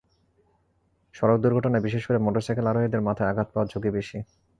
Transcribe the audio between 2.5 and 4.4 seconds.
আরোহীদের মাথায় আঘাত পাওয়ার ঝুঁকি বেশি।